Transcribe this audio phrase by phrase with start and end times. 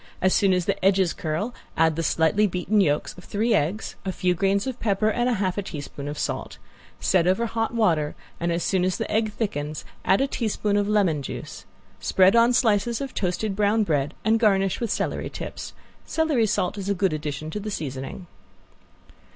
[0.19, 4.11] As soon as the edges curl add the slightly beaten yolks of three eggs, a
[4.11, 6.57] few grains of pepper and half a teaspoon of salt.
[6.99, 10.87] Set over hot water and as soon as the egg thickens add a teaspoon of
[10.89, 11.65] lemon juice.
[11.99, 15.73] Spread on slices of toasted brown bread and garnish with celery tips.
[16.03, 18.25] Celery salt is a good addition to the seasoning.